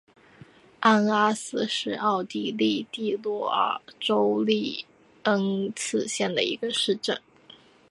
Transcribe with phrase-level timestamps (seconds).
[0.79, 4.83] 安拉斯是奥地利蒂罗尔州利
[5.25, 7.21] 恩茨县的一个市镇。